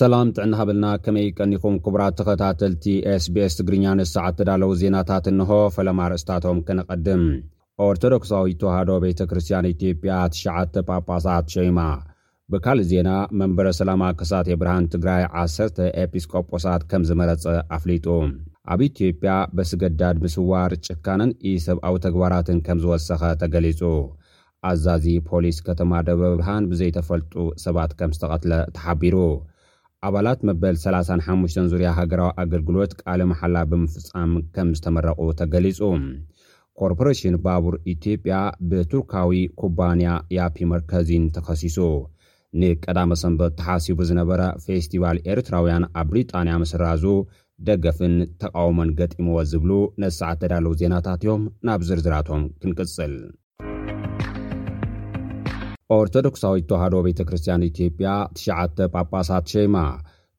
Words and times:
ሰላም 0.00 0.28
ጥዕና 0.36 0.52
ሃበልና 0.58 0.86
ከመይ 1.04 1.24
ይቀኒኹም 1.28 1.74
ክቡራት 1.84 2.14
ተኸታተልቲ 2.18 2.84
ስbs 3.22 3.54
ትግርኛ 3.58 3.86
ንሰዓት 3.98 4.34
ተዳለዉ 4.38 4.70
ዜናታት 4.82 5.24
እንሆ 5.32 5.50
ፈለማ 5.76 5.98
ርእስታቶም 6.12 6.58
ክንቐድም 6.66 7.22
ኦርቶዶክሳዊ 7.86 8.52
ተውሃዶ 8.60 8.90
ቤተ 9.04 9.20
ክርስትያን 9.30 9.68
ኢትዮጵያ 9.72 10.12
9ሽተ 10.36 10.76
ጳጳሳት 10.90 11.48
ሸይማ 11.54 11.80
ብካልእ 12.52 12.88
ዜና 12.92 13.10
መንበረ 13.40 13.66
ሰላማ 13.80 14.04
ከሳትየ 14.20 14.56
ብርሃን 14.62 14.86
ትግራይ 14.94 15.24
1ሰ 15.42 15.58
ኤጲስቆጶሳት 16.04 16.82
ከም 16.92 17.04
ዝመረጸ 17.10 17.44
ኣፍሊጡ 17.78 18.06
ኣብ 18.74 18.80
ኢትዮጵያ 18.90 19.34
በስገዳድ 19.58 20.16
ምስዋር 20.26 20.72
ጭካነን 20.88 21.30
ኢ 21.50 21.54
ሰብኣዊ 21.66 21.96
ተግባራትን 22.06 22.58
ከም 22.68 22.80
ዝወሰኸ 22.86 23.22
ተገሊጹ 23.42 23.82
ኣዛዚ 24.72 25.06
ፖሊስ 25.30 25.58
ከተማ 25.68 25.92
ደበ 26.08 26.20
ብርሃን 26.34 26.66
ብዘይተፈልጡ 26.72 27.34
ሰባት 27.66 27.92
ከም 28.00 28.12
ዝተቐትለ 28.18 28.54
ተሓቢሩ 28.78 29.14
ኣባላት 30.08 30.40
መበል 30.48 30.74
35 30.82 31.58
ዙርያ 31.70 31.88
ሃገራዊ 31.96 32.30
ኣገልግሎት 32.42 32.92
ቃል 33.02 33.20
መሓላ 33.30 33.56
ብምፍፃም 33.70 34.30
ከም 34.54 34.68
ዝተመረቑ 34.78 35.18
ተገሊፁ 35.40 35.80
ኮርፖሬሽን 36.80 37.34
ባቡር 37.44 37.74
ኢትዮጵያ 37.94 38.36
ብቱርካዊ 38.70 39.40
ኩባንያ 39.60 40.12
ያፒ 40.36 40.56
መርከዚን 40.72 41.24
ተከሲሱ 41.36 41.78
ንቀዳመ 42.62 43.10
ሰንበት 43.22 43.52
ተሓሲቡ 43.58 43.98
ዝነበረ 44.10 44.40
ፌስቲቫል 44.66 45.20
ኤርትራውያን 45.34 45.84
ኣብ 46.02 46.08
ብሪጣንያ 46.12 46.54
ምስራዙ 46.64 47.04
ደገፍን 47.68 48.16
ተቃወሞን 48.44 48.94
ገጢምዎ 49.00 49.36
ዝብሉ 49.52 49.72
ነ 50.02 50.12
ሰዓት 50.20 50.40
ተዳለዉ 50.44 50.72
ዜናታት 50.82 51.22
እዮም 51.26 51.44
ናብ 51.70 51.82
ዝርዝራቶም 51.90 52.44
ክንቅፅል 52.62 53.14
ኦርቶዶክሳዊ 55.98 56.56
ተዋህዶ 56.70 56.94
ቤተ 57.06 57.20
ክርስትያን 57.28 57.62
ኢትዮጵያ 57.68 58.08
ትሽዓተ 58.36 58.76
ጳጳሳት 58.94 59.44
ሸይማ 59.54 59.76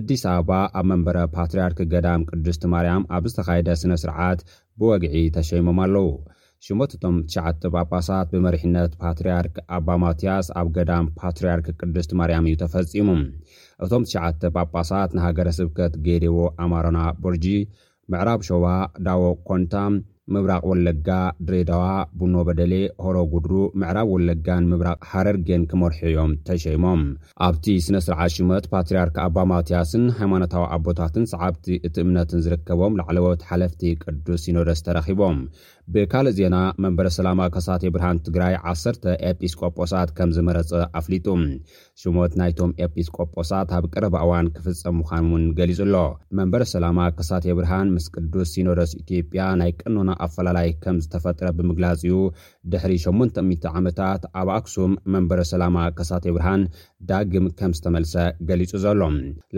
ኣዲስ 0.00 0.22
ኣበባ 0.34 0.50
ኣብ 0.78 0.84
መንበረ 0.92 1.16
ፓትርያርኪ 1.36 1.80
ገዳም 1.94 2.26
ቅዱስቲ 2.30 2.64
ማርያም 2.74 3.08
ኣብ 3.16 3.24
ዝተኻየደ 3.32 3.70
ስነ 3.82 3.96
ስርዓት 4.04 4.40
ብወግዒ 4.80 5.16
ተሸይሞም 5.38 5.80
ኣለዉ 5.86 6.06
ሽመቶም9ሽ 6.64 7.34
ጳጳሳት 7.72 8.28
ብመሪሕነት 8.34 8.92
ፓትርያርክ 9.00 9.56
ኣባ 9.76 9.88
ማትያስ 10.02 10.46
ኣብ 10.60 10.68
ገዳም 10.76 11.06
ፓትርያርክ 11.18 11.66
ቅዱስቲ 11.80 12.12
ማርያም 12.20 12.46
እዩ 12.50 12.54
ተፈጺሙ 12.62 13.08
እቶም 13.86 14.04
9ሽ 14.12 14.30
ጳጳሳት 14.56 15.10
ንሃገረ 15.18 15.48
ስብከት 15.58 15.94
ጌዴዎ 16.06 16.38
ኣማሮና 16.64 17.00
ቦርጂ 17.24 17.46
ምዕራብ 18.12 18.40
ሾባ 18.48 18.66
ዳዎ 19.08 19.22
ኮንታ 19.50 19.74
ምብራቅ 20.34 20.62
ወለጋ 20.70 21.08
ድሬዳዋ 21.46 21.84
ቡኖ 22.18 22.34
በደሌ 22.46 22.72
ሆሮ 23.04 23.16
ጉዱ 23.34 23.50
ምዕራብ 23.80 24.08
ወለጋን 24.14 24.64
ምብራቅ 24.70 24.98
ሃረርጌን 25.10 25.62
ክመርሒ 25.70 26.00
እዮም 26.10 26.32
ተሸይሞም 26.46 27.02
ኣብቲ 27.48 27.66
ስነስርዓ 27.86 28.20
ሽመት 28.36 28.64
ፓትርያርክ 28.72 29.16
ኣባ 29.26 29.36
ማትያስን 29.52 30.04
ሃይማኖታዊ 30.18 30.64
ኣቦታትን 30.76 31.26
ሰዓብቲ 31.34 31.66
እቲ 31.88 31.96
እምነትን 32.06 32.42
ዝርከቦም 32.46 32.98
ላዕለወት 33.00 33.46
ሓለፍቲ 33.50 33.82
ቅዱስ 34.04 34.40
ሲኖደስ 34.46 34.82
ተረኺቦም 34.88 35.38
ብካልእ 35.94 36.34
ዜና 36.36 36.56
መንበረ 36.84 37.08
ሰላማ 37.16 37.40
ከሳቴ 37.54 37.82
ብርሃን 37.94 38.20
ትግራይ 38.26 38.54
1ሰ 38.72 38.84
ኤጲስቆጶሳት 39.28 40.08
ከም 40.16 40.30
ዝመረፀ 40.36 40.70
ኣፍሊጡ 41.00 41.26
ሽሞት 42.02 42.32
ናይቶም 42.40 42.70
ኤጲስቆጶሳት 42.86 43.68
ኣብ 43.76 43.84
ቀረባ 43.92 44.16
ዋን 44.30 44.48
ክፍፀም 44.56 44.96
ምኳን 45.00 45.28
ውን 45.32 45.44
ገሊፁ 45.58 45.78
ኣሎ 45.86 45.94
መንበረ 46.38 46.62
ሰላማ 46.74 46.98
ከሳቴ 47.18 47.46
ብርሃን 47.58 47.92
ምስ 47.96 48.06
ቅዱስ 48.16 48.48
ሲኖደስ 48.56 48.90
ኢትዮጵያ 49.02 49.44
ናይ 49.60 49.72
ቀኖና 49.82 50.10
ኣፈላላይ 50.24 50.68
ከም 50.82 50.96
ዝተፈጥረ 51.04 51.48
ብምግላፅ 51.58 52.02
ኡ 52.18 52.20
ድሕሪ 52.72 52.92
800 53.04 53.68
ዓመታት 53.78 54.22
ኣብ 54.40 54.48
ኣክሱም 54.56 54.92
መንበረ 55.14 55.40
ሰላማ 55.52 55.76
ከሳቴ 55.98 56.24
ብርሃን 56.36 56.62
ዳግም 57.10 57.46
ከም 57.58 57.72
ዝተመልሰ 57.78 58.14
ገሊጹ 58.48 58.72
ዘሎ 58.84 59.00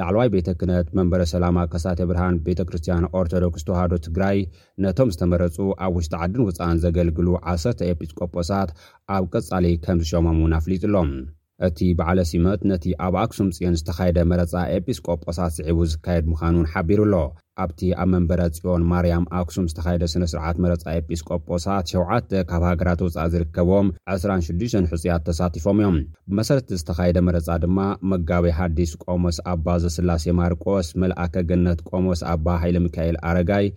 ላዕለዋይ 0.00 0.30
ቤተ 0.36 0.48
ክነት 0.60 0.88
መንበረ 1.00 1.20
ሰላማ 1.34 1.58
ከሳቴ 1.74 2.00
ብርሃን 2.10 2.40
ቤተክርስትያን 2.48 3.06
ኦርቶዶክስ 3.22 3.64
ተዋህዶ 3.70 3.94
ትግራይ 4.08 4.38
ነቶም 4.86 5.12
ዝተመረፁ 5.16 5.56
ኣብ 5.86 5.94
ውሽጢ 5.98 6.14
ዓድን 6.24 6.44
ውፃእን 6.50 6.82
ዘገልግሉ 6.86 7.28
ዓሰርተ 7.54 7.80
ኤጲስቆጶሳት 7.94 8.70
ኣብ 9.16 9.24
ቀጻሊ 9.34 9.66
ከም 9.86 9.98
ዝሸሞም 10.04 10.38
እውን 10.42 10.54
ኣፍሊጡሎ 10.60 10.94
እቲ 11.66 11.78
ብዓለ 11.98 12.18
ሲመት 12.30 12.60
ነቲ 12.70 12.84
ኣብ 13.04 13.14
ኣክሱም 13.22 13.48
ፅዮን 13.54 13.76
ዝተካየደ 13.78 14.18
መረፃ 14.32 14.52
ኤጲስቆጶሳት 14.74 15.52
ስዒቡ 15.56 15.78
ዝካየድ 15.92 16.26
ምዃኑን 16.32 16.68
ሓቢሩ 16.72 16.98
ኣሎ 17.06 17.14
ኣብቲ 17.62 17.80
ኣብ 18.00 18.08
መንበረ 18.12 18.40
ፅዮን 18.56 18.82
ማርያም 18.90 19.24
ኣክሱም 19.40 19.66
ዝተኻየደ 19.70 20.04
ስነ 20.12 20.24
ስርዓት 20.32 20.56
መረፃ 20.64 20.82
ኤጲስቆጶሳት 20.98 21.86
7ተ 21.92 22.30
ካብ 22.50 22.62
ሃገራት 22.70 23.00
ውፃእ 23.06 23.30
ዝርከቦም 23.32 23.86
26ሕፅያት 24.14 25.22
ተሳቲፎም 25.28 25.78
እዮም 25.82 25.96
ብመሰረቲ 26.30 26.70
ዝተኻየደ 26.82 27.18
መረፃ 27.28 27.48
ድማ 27.64 27.78
መጋቤዪ 28.12 28.54
ሃዲስ 28.60 28.92
ቆሞስ 29.04 29.38
ኣባ 29.54 29.66
ዘስላሴ 29.84 30.26
ማርቆስ 30.40 30.88
መልኣከ 31.02 31.34
ገነት 31.50 31.82
ቆሞስ 31.90 32.22
ኣባ 32.34 32.46
ሃይሌ 32.62 32.76
ሚካኤል 32.86 33.18
ኣረጋይ 33.30 33.68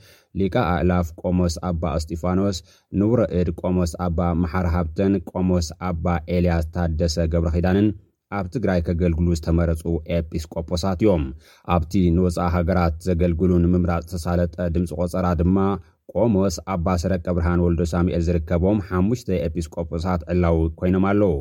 ሊቃ 0.41 0.55
ኣእላፍ 0.75 1.07
ቆሞስ 1.23 1.55
ኣባ 1.71 1.83
እስጢፋኖስ 2.01 2.57
ንውሮዕድ 2.99 3.49
ቆሞስ 3.61 3.93
ኣባ 4.07 4.19
መሓረሃብተን 4.43 5.15
ቆሞስ 5.31 5.69
ኣባ 5.89 6.05
ኤልያስ 6.35 6.67
ታደሰ 6.77 7.17
ገብረ 7.33 7.49
ኺዳንን 7.57 7.87
ኣብ 8.37 8.45
ትግራይ 8.55 8.79
ከገልግሉ 8.87 9.27
ዝተመረፁ 9.39 9.83
ኤጲስቆጶሳት 10.17 10.99
እዮም 11.05 11.23
ኣብቲ 11.75 11.93
ንወፃኢ 12.17 12.49
ሃገራት 12.57 12.95
ዘገልግሉን 13.07 13.65
ምምራፅ 13.73 14.05
ተሳለጠ 14.13 14.55
ድምፂ 14.75 14.91
ቆፀራ 15.01 15.25
ድማ 15.41 15.57
ቆሞስ 16.13 16.55
ኣባ 16.73 16.87
ስረቀ 17.01 17.25
ብርሃን 17.35 17.61
ወልዶ 17.65 17.81
ሳሜኤል 17.93 18.23
ዝርከቦም 18.27 18.79
ሓሙሽተ 18.87 19.27
ኤጲስቆጶሳት 19.47 20.21
ዕላዊ 20.31 20.57
ኮይኖም 20.79 21.05
ኣለው 21.09 21.33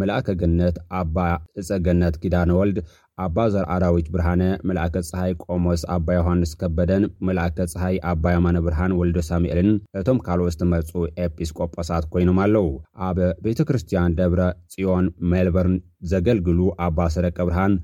መላእከ 0.00 0.26
ገነት 0.40 0.76
ኣባ 1.00 1.16
እፀ 1.62 1.68
ገነት 1.88 2.16
ኪዳንወልድ 2.22 2.78
ኣባ 3.24 3.36
ዘርኣዳዊች 3.52 4.06
ብርሃነ 4.14 4.42
መላእከ 4.68 4.94
ፀሃይ 5.10 5.32
ቆሞስ 5.44 5.82
ኣባ 5.94 6.08
ዮሃንስ 6.16 6.50
ከበደን 6.60 7.04
መላእከ 7.28 7.56
ፀሃይ 7.72 7.96
ኣባ 8.10 8.24
ያማነ 8.34 8.56
ብርሃን 8.66 8.96
ወልዶ 9.00 9.16
ሳሜኤልን 9.30 9.70
እቶም 10.00 10.18
ካልኦ 10.26 10.48
ዝተመርፁ 10.54 10.92
ኤጲስቆጶሳት 11.26 12.06
ኮይኖም 12.14 12.40
ኣለው 12.46 12.66
ኣብ 13.10 13.20
ቤተክርስትያን 13.46 14.16
ደብረ 14.18 14.40
ፅዮን 14.74 15.06
ሜልበርን 15.32 15.76
ዘገልግሉ 16.10 16.58
ኣ 16.84 16.88
ባሰረቀብርሃን 16.96 17.74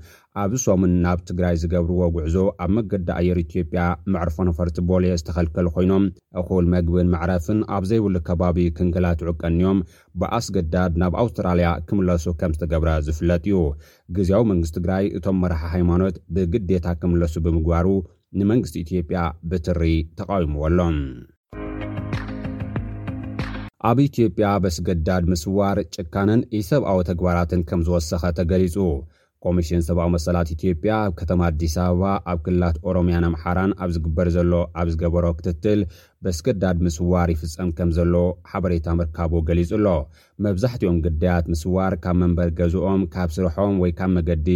ኣብዝሶምን 0.43 0.93
ናብ 1.05 1.19
ትግራይ 1.29 1.55
ዝገብርዎ 1.61 1.99
ጉዕዞ 2.15 2.35
ኣብ 2.63 2.71
መገዲ 2.75 3.07
ኣየር 3.19 3.39
ኢትዮጵያ 3.43 3.81
መዕርፎ 4.13 4.37
ነፈርቲ 4.49 4.77
ቦል 4.89 5.03
ዝተኸልከሉ 5.21 5.67
ኮይኖም 5.75 6.05
እኹል 6.41 6.65
መግብን 6.73 7.11
መዕረፍን 7.15 7.59
ኣብ 7.75 7.83
ዘይብሉ 7.91 8.15
ከባቢ 8.29 8.57
ክንግላትዑቀንዮም 8.77 9.79
ብኣስገዳድ 10.21 10.93
ናብ 11.03 11.15
ኣውስትራልያ 11.23 11.69
ክምለሱ 11.89 12.25
ከም 12.41 12.53
ዝተገብረ 12.57 12.89
ዝፍለጥ 13.09 13.43
እዩ 13.47 13.59
ግዜያዊ 14.17 14.43
መንግስቲ 14.53 14.75
ትግራይ 14.79 15.05
እቶም 15.19 15.39
መራሒ 15.43 15.69
ሃይማኖት 15.75 16.17
ብግዴታ 16.37 16.87
ክምለሱ 17.03 17.35
ብምግባሩ 17.47 17.87
ንመንግስቲ 18.39 18.75
ኢትዮጵያ 18.85 19.19
ብትሪ 19.49 19.81
ተቃዊምዎ 20.19 20.61
ኣሎም 20.69 20.95
ኣብ 23.87 23.97
ኢትዮጵያ 24.09 24.49
በስገዳድ 24.63 25.23
ምስዋር 25.31 25.77
ጭካንን 25.95 26.41
እ 26.57 26.59
ሰብኣዊ 26.71 26.99
ተግባራትን 27.09 27.61
ከም 27.69 27.81
ዝወሰኸ 27.87 28.23
ተገሊጹ 28.37 28.75
ኮሚሽን 29.45 29.81
ሰብኣዊ 29.87 30.07
መሰላት 30.13 30.49
ኢትዮጵያ 30.53 30.91
ኣብ 31.05 31.13
ከተማ 31.19 31.41
ኣዲስ 31.51 31.73
ኣበባ 31.85 32.03
ኣብ 32.31 32.37
ክልላት 32.45 32.75
ኦሮምያን 32.89 33.25
ኣምሓራን 33.29 33.71
ኣብ 33.83 33.89
ዝግበር 33.95 34.27
ዘሎ 34.35 34.53
ኣብ 34.81 34.87
ዝገበሮ 34.93 35.25
ክትትል 35.37 35.79
በስገዳድ 36.25 36.77
ምስዋር 36.85 37.31
ይፍፀም 37.33 37.71
ከም 37.79 37.89
ዘሎ 37.97 38.13
ሓበሬታ 38.51 38.87
ምርካቡ 38.99 39.33
ገሊጹ 39.49 39.71
ኣሎ 39.79 39.87
መብዛሕትኦም 40.47 41.01
ግዳያት 41.07 41.47
ምስዋር 41.53 41.95
ካብ 42.05 42.17
መንበር 42.21 42.51
ገዝኦም 42.59 43.03
ካብ 43.15 43.31
ስርሖም 43.37 43.75
ወይ 43.83 43.93
ካብ 43.99 44.11
መገዲ 44.19 44.47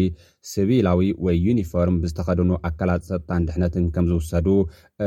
ስቢላዊ 0.51 1.09
ወይ 1.27 1.37
ዩኒፎርም 1.47 1.97
ብዝተኸደኑ 2.03 2.53
ኣካላት 2.69 3.03
ሰጥታን 3.09 3.47
ድሕነትን 3.49 3.87
ከም 3.97 4.07
ዝውሰዱ 4.11 4.47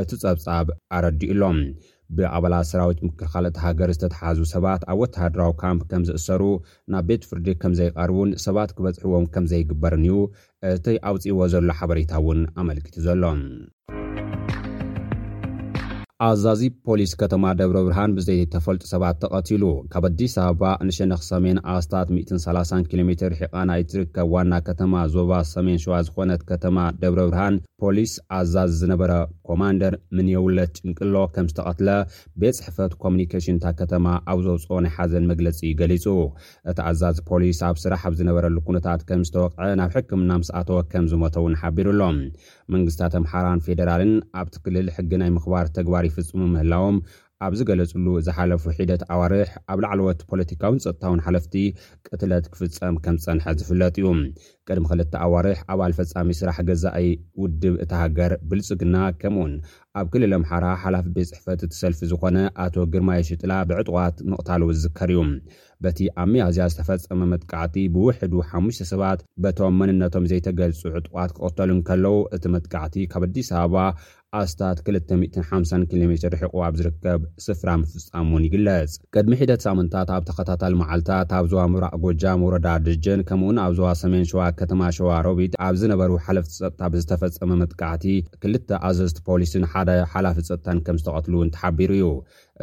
እቲ 0.02 0.10
ጸብጻብ 0.24 0.68
ኣረዲኡሎም 0.98 1.60
ብኣበላት 2.16 2.66
ሰራዊት 2.70 3.00
ምክልኻል 3.08 3.44
እቲ 3.48 3.56
ሃገር 3.64 3.90
ዝተተሓዙ 3.96 4.38
ሰባት 4.54 4.82
ኣብ 4.92 4.98
ወተሃድራዊ 5.02 5.52
ካምፕ 5.62 5.80
ከም 5.90 6.02
ዝእሰሩ 6.08 6.42
ናብ 6.94 7.04
ቤት 7.10 7.22
ፍርዲ 7.30 7.46
ከም 7.62 7.74
ዘይቀርቡን 7.80 8.32
ሰባት 8.46 8.72
ክበፅሕዎም 8.76 9.26
ከም 9.36 9.46
ዘይግበርን 9.52 10.04
እዩ 10.08 10.16
እቲ 10.74 10.86
ኣውፂዎ 11.10 11.38
ዘሎ 11.54 11.70
ሓበሬታ 11.80 12.12
እውን 12.22 12.42
ኣመልክቱ 12.62 12.94
ዘሎ 13.08 13.22
ኣዛዚ 16.24 16.62
ፖሊስ 16.86 17.12
ከተማ 17.20 17.44
ደብረ 17.58 17.76
ብርሃን 17.84 18.14
ብዘይተፈልጡ 18.16 18.82
ሰባት 18.90 19.16
ተቐቲሉ 19.22 19.62
ካብ 19.92 20.04
ኣዲስ 20.08 20.32
ኣበባ 20.42 20.70
ንሸነክ 20.88 21.22
ሰሜን 21.28 21.58
ኣስታ 21.74 21.94
30 22.40 22.88
ኪሎ 22.90 23.02
ሜር 23.10 23.30
ሒቃ 23.34 23.52
ናይትዝርከብ 23.70 24.28
ዋና 24.34 24.52
ከተማ 24.66 24.94
ዞባ 25.14 25.30
ሰሜን 25.52 25.78
ሸዋ 25.84 25.94
ዝኮነት 26.06 26.42
ከተማ 26.50 26.76
ደብረብርሃን 27.04 27.54
ፖሊስ 27.84 28.12
ኣዛዝ 28.38 28.70
ዝነበረ 28.80 29.12
ኮማንደር 29.48 29.94
ምን 30.16 30.26
የውለት 30.34 30.74
ጭንቅሎ 30.80 31.14
ከም 31.36 31.46
ዝተቀትለ 31.52 31.88
ቤት 32.42 32.56
ፅሕፈት 32.60 32.92
ኮሙኒኬሽንታ 33.04 33.64
ከተማ 33.80 34.06
ኣብ 34.34 34.40
ዘውፅኦ 34.48 34.78
ናይ 34.86 34.92
ሓዘን 34.98 35.24
መግለፂ 35.32 35.60
ገሊፁ 35.80 36.04
እቲ 36.72 36.78
ኣዛዚ 36.92 37.16
ፖሊስ 37.30 37.60
ኣብ 37.70 37.78
ስራሕ 37.84 38.04
ኣብ 38.10 38.14
ዝነበረሉ 38.20 38.56
ኩነታት 38.68 39.00
ከም 39.10 39.24
ዝተወቅዐ 39.30 39.68
ናብ 39.82 39.90
ሕክምና 39.96 40.30
ምስኣተወ 40.42 40.80
ከም 40.92 41.06
ዝሞተውን 41.14 41.56
ሓቢሩሎም 41.62 42.20
መንግስታት 42.76 43.12
ኣምሓራን 43.22 43.64
ፌደራልን 43.68 44.14
ኣብቲክልል 44.42 44.86
ሕጊ 44.98 45.10
ናይ 45.22 45.30
ምክባር 45.38 45.66
ተግባርእ 45.78 46.08
ፍፅሙ 46.14 46.42
ምህላዎም 46.54 46.96
ኣብዝገለፅሉ 47.46 48.06
ዝሓለፉ 48.24 48.62
ሒደት 48.78 49.02
ኣዋርሕ 49.12 49.50
ኣብ 49.72 49.78
ላዕለዎት 49.84 50.18
ፖለቲካውን 50.30 50.80
ፀጥታውን 50.84 51.22
ሓለፍቲ 51.26 51.54
ቅትለት 52.08 52.44
ክፍፀም 52.54 52.96
ከም 53.04 53.16
ፀንሐ 53.24 53.44
ዝፍለጥ 53.60 53.94
እዩ 54.00 54.06
ቅድሚ 54.68 54.84
ክልተ 54.90 55.14
ኣዋርሕ 55.26 55.60
ኣባል 55.74 55.92
ፈፃሚ 55.98 56.28
ስራሕ 56.40 56.56
ገዛይ 56.70 57.06
ውድብ 57.42 57.74
እቲ 57.84 57.92
ሃገር 58.02 58.32
ብልፅግና 58.50 58.96
ከምኡውን 59.22 59.54
ኣብ 60.00 60.06
ክልል 60.14 60.34
ኣምሓራ 60.38 60.64
ሓላፍ 60.82 61.06
ቤት 61.16 61.30
ፅሕፈት 61.34 61.62
እሰልፊ 61.70 62.00
ዝኮነ 62.12 62.38
ኣቶ 62.66 62.76
ግርማይ 62.92 63.22
ሽጥላ 63.30 63.52
ብዕጡቃት 63.72 64.16
ምቕታል 64.32 64.62
ዝዝከር 64.76 65.10
እዩ 65.16 65.22
በቲ 65.84 65.98
ኣብ 66.22 66.28
ሜያዝያ 66.34 66.64
ዝተፈፀመ 66.72 67.20
መጥቃዕቲ 67.34 67.76
ብውሕዱ 67.94 68.34
ሓሙሽተ 68.50 68.84
ሰባት 68.92 69.20
በቶም 69.44 69.74
መንነቶም 69.80 70.26
ዘይተገልፁ 70.32 70.80
ዕጡቋት 71.00 71.30
ክቕተሉ 71.38 71.70
ንከለዉ 71.80 72.14
እቲ 72.36 72.44
መጥቃዕቲ 72.56 72.96
ካብ 73.14 73.24
ኣዲስ 73.28 73.48
ኣበባ 73.60 73.76
ኣስታት 74.38 74.78
250 74.88 75.84
ኪሎ 75.90 76.02
ሜር 76.10 76.18
ርሕቑ 76.34 76.52
ኣብ 76.66 76.74
ዝርከብ 76.80 77.20
ስፍራ 77.44 77.70
ምፍጻሙ 77.80 78.28
እውን 78.32 78.44
ይግለጽ 78.46 78.90
ቅድሚ 79.14 79.32
ሒደት 79.40 79.64
ሳሙንታት 79.66 80.10
ኣብ 80.16 80.22
ተኸታታል 80.28 80.74
መዓልትታት 80.80 81.30
ኣብ 81.38 81.46
ዞዋ 81.52 81.62
ምብራቅ 81.72 81.94
ጎጃ 82.04 82.24
መረዳ 82.42 82.66
ድጀን 82.86 83.24
ከምኡእኡን 83.28 83.60
ኣብ 83.64 83.72
ዞዋ 83.78 83.88
ሰሜን 84.02 84.24
ሸዋ 84.32 84.44
ከተማ 84.60 84.80
ሸዋ 84.98 85.10
ሮቢድ 85.28 85.54
ኣብ 85.68 85.74
ዝነበሩ 85.80 86.12
ሓለፍቲ 86.26 86.52
ፀጥታ 86.62 86.80
ብዝተፈፀመ 86.94 87.50
መጥቃዕቲ 87.64 88.04
ክልተ 88.44 88.70
ኣዘዝቲ 88.90 89.18
ፖሊስን 89.30 89.66
ሓደ 89.74 89.90
ሓላፊ 90.14 90.36
ፀጥታን 90.46 90.80
ከም 90.88 91.00
ዝተቐትሉ 91.02 91.34
እውን 91.40 91.52
ተሓቢሩ 91.56 91.90
እዩ 91.98 92.06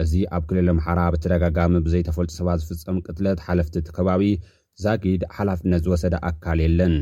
እዚ 0.04 0.14
ኣብ 0.38 0.46
ክልል 0.52 0.70
ምሓራ 0.80 1.00
ብተደጋጋሚ 1.16 1.74
ብዘይተፈልጡ 1.88 2.32
ሰባ 2.40 2.50
ዝፍፀም 2.70 3.00
ቅትለት 3.08 3.42
ሓለፍቲ 3.50 3.76
እቲ 3.84 3.90
ከባቢ 4.00 4.24
ዛጊድ 4.86 5.24
ሓላፍነት 5.40 5.84
ዝወሰደ 5.88 6.16
ኣካል 6.32 6.62
የለን 6.68 6.96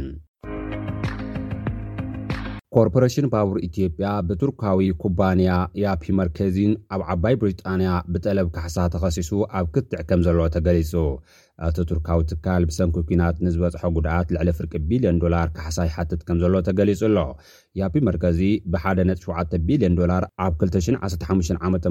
ኮርፖሬሽን 2.76 3.26
ባቡር 3.34 3.58
ኢትዮጵያ 3.68 4.08
ብቱርካዊ 4.30 4.80
ኩባንያ 5.02 5.52
ያፒ 5.82 6.02
መርኬዚን 6.20 6.72
ኣብ 6.96 7.02
ዓባይ 7.14 7.36
ብሪጣንያ 7.42 7.90
ብጠለብ 8.14 8.48
ካሕሳ 8.56 8.78
ተኸሲሱ 8.94 9.32
ኣብ 9.60 9.68
ክትዕ 9.76 10.00
ከም 10.10 10.22
ዘሎ 10.28 10.40
ተገሊጹ 10.56 10.92
እቲ 11.68 11.78
ቱርካዊ 11.90 12.20
ትካል 12.32 12.64
ብሰንኪ 12.70 12.98
ኩናት 13.10 13.38
ንዝበጽሖ 13.46 13.84
ጉድኣት 13.98 14.32
ልዕሊ 14.38 14.50
ፍርቂ 14.58 14.74
ቢልዮን 14.90 15.22
ዶላር 15.24 15.48
ካሓሳ 15.58 15.78
ይሓትት 15.90 16.24
ከም 16.30 16.38
ዘሎ 16.44 16.54
ተገሊጹ 16.70 17.02
ኣሎ 17.10 17.18
ያፒ 17.80 17.96
መርከዚ 18.08 18.40
ብሓደ 18.74 19.00
ነ7ቢልዮን 19.10 19.96
ዶላር 20.00 20.24
ኣብ 20.44 20.54
215ዓ 20.66 21.32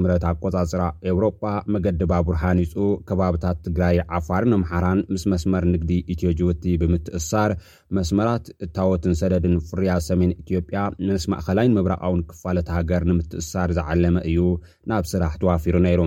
ም 0.03 0.07
ኣቆፃጽራ 0.29 0.81
ኤውሮጳ 1.09 1.41
መገድባ 1.73 2.13
ቡርሃኒፁ 2.27 2.73
ከባብታት 3.07 3.57
ትግራይ 3.65 3.97
ዓፋርን 4.17 4.55
ኣምሓራን 4.57 4.99
ምስ 5.13 5.25
መስመር 5.33 5.65
ንግዲ 5.73 5.91
ኢትዮጅውቲ 6.15 6.63
ብምትእሳር 6.83 7.53
መስመራት 7.97 8.45
እታወትን 8.67 9.13
ሰደድን 9.21 9.55
ፍርያ 9.69 9.91
ሰሜን 10.09 10.33
ኢትዮጵያ 10.43 10.79
ምስ 11.09 11.25
ማእኸላይን 11.33 11.75
ምብራቃውን 11.77 12.23
ክፋለት 12.31 12.69
ሃገር 12.77 13.03
ንምትእሳር 13.11 13.69
ዝዓለመ 13.79 14.17
እዩ 14.31 14.41
ናብ 14.91 15.05
ስራሕ 15.13 15.33
ተዋፊሩ 15.43 15.77
ነይሩ 15.87 16.01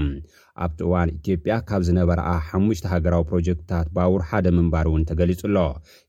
ኣብቲ 0.65 0.79
እዋን 0.87 1.09
ኢትዮጵያ 1.19 1.55
ካብ 1.69 1.83
ዝነበረኣ 1.89 2.27
ሓሙሽቲ 2.49 2.87
ሃገራዊ 2.93 3.23
ፕሮጀክትታት 3.31 3.87
ባቡር 3.97 4.23
ሓደ 4.31 4.47
ምንባር 4.59 4.87
እውን 4.91 5.03
ተገሊጹ 5.11 5.41
ኣሎ 5.51 5.57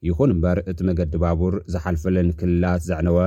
ይኹን 0.08 0.34
እምበር 0.36 0.58
እቲ 0.72 0.80
መገዲ 0.90 1.14
ባቡር 1.24 1.56
ዝሓልፈለን 1.74 2.30
ክልላት 2.40 2.82
ዘዕነወ 2.90 3.18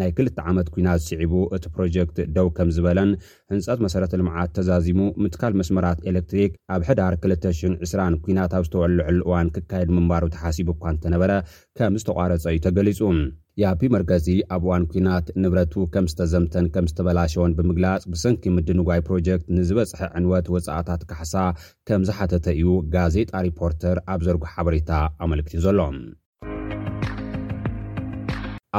ናይ 0.00 0.10
ክልተ 0.18 0.36
ዓመት 0.50 0.68
ኩናት 0.74 1.00
ዝስዒቡ 1.04 1.32
እቲ 1.56 1.64
ፕሮጀክት 1.76 2.18
ደው 2.36 2.48
ከም 2.56 2.68
ዝበለን 2.76 3.10
ህንፀት 3.52 3.80
መሰረተ 3.86 4.12
ልምዓት 4.22 4.52
ተዛዚሙ 4.58 5.00
ምትካል 5.24 5.54
መስመራት 5.62 5.98
ኤሌክትሪክ 6.12 6.52
ኣብ 6.76 6.84
ሕዳር 6.90 7.14
2,00020 7.28 8.20
ኩናት 8.26 8.52
ኣብ 8.58 8.64
ዝተወዕልዑሉ 8.68 9.20
እዋን 9.28 9.52
ክካየድ 9.56 9.90
ምንባሩ 9.98 10.24
ተሓሲቡ 10.36 10.68
እኳ 10.76 10.84
እንተነበረ 10.96 11.32
ከም 11.80 12.00
ዝተቋረፀ 12.02 12.42
እዩ 12.54 12.60
ተገሊጹ 12.68 13.00
ያፒ 13.60 13.80
መርከዚ 13.94 14.26
ኣብ 14.54 14.62
እዋን 14.64 14.84
ኩናት 14.90 15.26
ንብረቱ 15.42 15.74
ከም 15.94 16.06
ዝተዘምተን 16.10 16.66
ከም 16.74 16.86
ዝተበላሸወን 16.90 17.54
ብምግላፅ 17.56 18.02
ብሰንኪ 18.12 18.44
ምድንጓይ 18.56 19.00
ፕሮጀክት 19.08 19.46
ንዝበፅሐ 19.56 20.00
ዕንወት 20.18 20.46
ወፃእታት 20.54 21.02
ካሕሳ 21.10 21.34
ከም 21.88 22.04
ዝሓተተ 22.08 22.46
እዩ 22.56 22.70
ጋዜጣ 22.94 23.32
ሪፖርተር 23.48 23.98
ኣብ 24.12 24.20
ዘርጎ 24.28 24.42
ሓበሬታ 24.52 24.90
ኣመልክትኡ 25.26 25.60
ዘሎም 25.66 25.98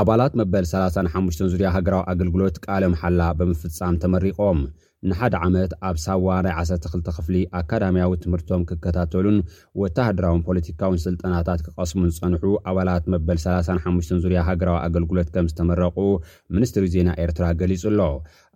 ኣባላት 0.01 0.33
መበል 0.41 0.67
35 0.73 1.45
ዙያ 1.53 1.67
ሃገራዊ 1.75 2.03
ኣገልግሎት 2.13 2.55
ቃልመሓላ 2.67 3.21
ብምፍፃም 3.41 3.99
ተመሪቖም 4.05 4.61
ንሓደ 5.09 5.35
ዓመት 5.45 5.71
ኣብ 5.87 5.95
ሳዋ 6.03 6.25
ናይ 6.45 6.53
12 6.59 7.07
ክፍሊ 7.17 7.35
ኣካዳምያዊ 7.59 8.11
ትምህርቶም 8.23 8.61
ክከታተሉን 8.69 9.37
ወተሃደራዊን 9.81 10.43
ፖለቲካዊን 10.49 11.01
ስልጣናታት 11.05 11.63
ክቐስሙን 11.65 12.13
ፀንሑ 12.19 12.43
ኣባላት 12.71 13.05
መበል 13.13 13.39
35 13.45 14.13
ዙርያ 14.25 14.41
ሃገራዊ 14.49 14.77
ኣገልግሎት 14.85 15.29
ከም 15.35 15.49
ዝተመረቑ 15.53 15.97
ምንስትሪ 16.55 16.85
ዜና 16.95 17.09
ኤርትራ 17.25 17.47
ገሊጹ 17.61 17.83
ኣሎ 17.91 17.99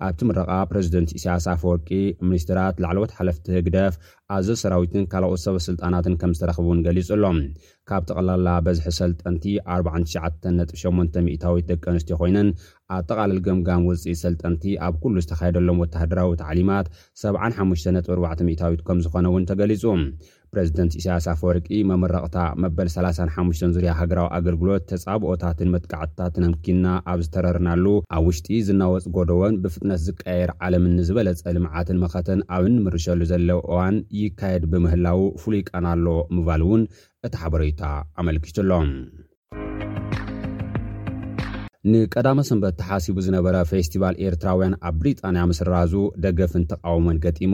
ኣብቲ 0.05 0.19
ምረቓ 0.29 0.49
ፕረዚደንት 0.71 1.11
እስያስ 1.17 1.45
ፈወርቂ 1.61 1.87
ሚኒስትራት 2.29 2.75
ላዕለዎት 2.83 3.11
ሓለፍቲ 3.17 3.45
ግደፍ 3.67 3.93
ኣዘብ 4.35 4.57
ሰራዊትን 4.63 5.03
ካልኦት 5.11 5.41
ሰበስልጣናትን 5.45 6.15
ከም 6.21 6.31
ዝተረኽቡን 6.37 6.79
ገሊጹ 6.87 7.07
ኣሎም 7.17 7.37
ካብ 7.89 8.03
ተቐላላ 8.09 8.47
በዝሒ 8.65 8.89
ሰልጠንቲ 9.01 9.43
49 9.75 10.47
8ታዊት 10.89 11.67
ደቂ 11.73 11.83
ኣንስትዮ 11.93 12.15
ኮይነን 12.21 12.49
ኣጠቓልል 12.95 13.39
ገምጋም 13.45 13.81
ውፅኢት 13.89 14.19
ሰልጠንቲ 14.25 14.63
ኣብ 14.85 14.93
ኩሉ 15.03 15.15
ዝተካየደሎም 15.23 15.79
ወተሃደራዊ 15.83 16.29
ታዕሊማት 16.41 16.87
7540ዊ 17.21 18.51
ከም 18.87 18.99
ዝኾነ 19.05 19.25
እውን 19.31 19.47
ተገሊጹ 19.49 19.83
ፕሬዚደንት 20.53 20.93
እሳያስ 20.99 21.25
ፍ 21.39 21.41
ወርቂ 21.47 21.67
መመረቕታ 21.89 22.37
መበል 22.63 22.87
35 22.93 23.65
ዙርያ 23.75 23.91
ሃገራዊ 23.99 24.27
ኣገልግሎት 24.37 24.83
ተፃብኦታትን 24.91 25.71
መጥቃዕትታት 25.75 26.35
ነምኪና 26.43 26.85
ኣብ 27.13 27.19
ዝተረርናሉ 27.25 27.85
ኣብ 28.17 28.23
ውሽጢ 28.29 28.47
ዝናወፅ 28.69 29.05
ጎደወን 29.17 29.57
ብፍጥነት 29.65 30.01
ዝቀየር 30.07 30.51
ዓለም 30.67 30.85
ንዝበለፀ 30.95 31.45
ልምዓትን 31.57 31.99
መኸተን 32.05 32.41
ኣብ 32.57 32.63
ንምርሸሉ 32.77 33.19
ዘለ 33.33 33.49
እዋን 33.69 33.97
ይካየድ 34.23 34.65
ብምህላው 34.73 35.21
ፍሉይ 35.43 35.61
ይቀናሎ 35.63 36.05
ምባል 36.37 36.63
እውን 36.67 36.83
እቲ 37.29 37.35
ሓበሬታ 37.43 37.83
ኣመልኪቱሎም 38.21 38.89
ንቀዳመ 41.91 42.39
ሰንበት 42.47 42.73
ተሓሲቡ 42.79 43.15
ዝነበረ 43.25 43.55
ፌስቲቫል 43.71 44.15
ኤርትራውያን 44.27 44.73
ኣብ 44.87 44.95
ብሪጣንያ 45.01 45.41
ምስራዙ 45.51 45.93
ደገፍን 46.23 46.63
ተቃወሞን 46.71 47.19
ገጢሞ 47.23 47.53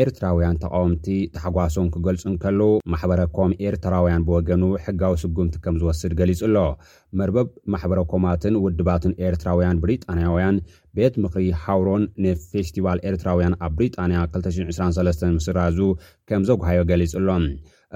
ኤርትራውያን 0.00 0.58
ተቃወምቲ 0.62 1.06
ተሓጓሶም 1.34 1.86
ክገልፁ 1.94 2.22
ንከሉዉ 2.34 2.62
ማሕበረኮም 2.92 3.52
ኤርትራውያን 3.68 4.24
ብወገኑ 4.28 4.62
ሕጋዊ 4.84 5.14
ስጉምቲ 5.22 5.54
ከም 5.64 5.78
ዝወስድ 5.80 6.12
ገሊጹ 6.20 6.40
ኣሎ 6.48 6.56
መርበብ 7.20 7.48
ማሕበረኮማትን 7.74 8.56
ውድባትን 8.64 9.16
ኤርትራውያን 9.28 9.80
ብሪጣንያውያን 9.82 10.62
ቤት 10.98 11.16
ምክሪ 11.24 11.44
ሓውሮን 11.64 12.04
ንፌስቲቫል 12.26 13.00
ኤርትራውያን 13.10 13.58
ኣብ 13.68 13.74
ብሪጣንያ 13.80 14.20
223 14.38 15.28
ምስራዙ 15.38 15.80
ከም 16.30 16.44
ዘጓሃዮ 16.52 16.82
ገሊጹ 16.92 17.14
ኣሎም 17.22 17.46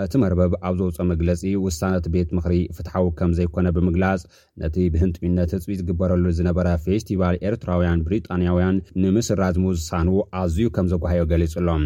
እቲ 0.02 0.12
መርበብ 0.20 0.52
ኣብ 0.68 0.74
ዘውፀኦ 0.78 1.04
መግለፂ 1.10 1.42
ውሳነቲ 1.64 2.06
ቤት 2.14 2.30
ምኽሪ 2.36 2.54
ፍትሓዊ 2.76 3.04
ከም 3.18 3.30
ዘይኮነ 3.38 3.66
ብምግላጽ 3.76 4.22
ነቲ 4.62 4.76
ብህንጥዊነት 4.94 5.50
ህፅቢት 5.56 5.78
ዝግበረሉ 5.80 6.24
ዝነበረ 6.38 6.66
ፌስቲቫል 6.86 7.36
ኤርትራውያን 7.48 8.02
ብሪጣንያውያን 8.06 8.82
ንምስ 9.02 9.28
ራዝሙዝሳንዉ 9.42 10.14
ኣዝዩ 10.42 10.66
ከም 10.76 10.88
ዘጓሂዮ 10.94 11.24
ገሊጹ 11.32 11.54
ሎም 11.68 11.84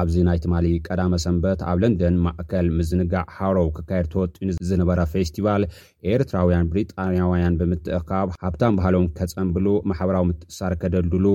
ኣብዚ 0.00 0.16
ናይ 0.28 0.38
ትማ 0.42 0.54
ቀዳመ 0.88 1.12
ሰንበት 1.24 1.60
ኣብ 1.70 1.78
ለንደን 1.82 2.16
ማእከል 2.26 2.66
ምዝንጋዕ 2.78 3.24
ሃሮው 3.36 3.68
ክካየድ 3.76 4.06
ተወጢኑ 4.14 4.48
ዝነበረ 4.68 5.00
ፌስቲቫል 5.14 5.62
ኤርትራውያን 6.12 6.68
ብሪጣንያውያን 6.74 7.58
ብምትእካብ 7.60 8.28
ሃብታም 8.44 8.76
ባህሎም 8.80 9.08
ከፀምብሉ 9.18 9.66
ማሕበራዊ 9.90 10.24
ምትእሳሪ 10.30 10.74
ከደልድሉ 10.84 11.26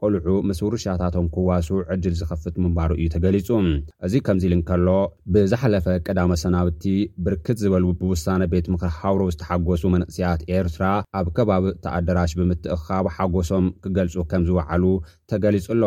ቆልዑ 0.00 0.34
ምስ 0.48 0.58
ውሩሻያታቶም 0.64 1.26
ክዋሱ 1.34 1.68
ዕድል 1.92 2.14
ዝከፍት 2.18 2.54
ምንባሩ 2.64 2.90
እዩ 2.98 3.06
ተገሊፁ 3.14 3.48
እዚ 4.06 4.12
ከምዚ 4.26 4.44
ኢል 4.48 4.52
ንከሎ 4.60 4.88
ብዝሓለፈ 5.34 5.86
ቀዳመ 6.06 6.30
ሰናብቲ 6.42 6.84
ብርክት 7.24 7.58
ዝበል 7.62 7.84
ብውሳነ 8.00 8.42
ቤት 8.52 8.66
ምክሪ 8.74 8.90
ሃውሮ 9.00 9.22
ዝተሓጎሱ 9.34 9.82
መንእስያት 9.94 10.42
ኤርትራ 10.58 10.84
ኣብ 11.20 11.26
ከባቢ 11.38 11.66
ተኣዳራሽ 11.86 12.32
ብምትእካብ 12.40 13.06
ሓጎሶም 13.16 13.66
ክገልፁ 13.86 14.14
ከም 14.32 14.44
ዝወዓሉ 14.50 14.84
ተገሊጹ 15.30 15.66
ኣሎ 15.74 15.84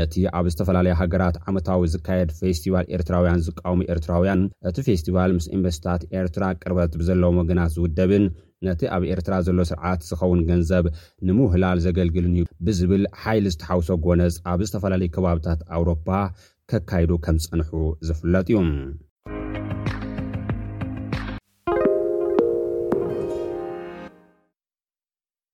ነቲ 0.00 0.14
ኣብ 0.38 0.46
ዝተፈላለዩ 0.52 0.94
ሃገራት 1.02 1.36
ዓመታዊ 1.50 1.82
ዝካየድ 1.94 2.30
ፌስቲቫል 2.40 2.86
ኤርትራውያን 2.96 3.42
ዝቃወሚ 3.46 3.82
ኤርትራውያን 3.94 4.40
እቲ 4.70 4.76
ፌስቲቫል 4.88 5.30
ምስ 5.38 5.46
ኢንቨስቲታት 5.56 6.02
ኤርትራ 6.20 6.44
ቅርበት 6.62 6.92
ብዘለዎ 7.00 7.30
ወግናት 7.40 7.72
ዝውደብን 7.76 8.26
ነቲ 8.66 8.82
ኣብ 8.96 9.02
ኤርትራ 9.14 9.34
ዘሎ 9.46 9.58
ስርዓት 9.70 10.00
ዝኸውን 10.10 10.40
ገንዘብ 10.50 10.84
ንምውህላል 11.28 11.80
ዘገልግልን 11.86 12.36
እዩ 12.38 12.44
ብዝብል 12.68 13.02
ሓይሊ 13.24 13.46
ዝተሓውሶ 13.56 13.90
ጎነፅ 14.06 14.36
ኣብ 14.52 14.62
ዝተፈላለዩ 14.68 15.10
ከባብታት 15.16 15.62
ኣውሮፓ 15.78 16.08
ከካይዱ 16.72 17.10
ከም 17.26 17.36
ዝፅንሑ 17.46 17.72
ዝፍለጥ 18.08 18.48
እዩ 18.56 18.60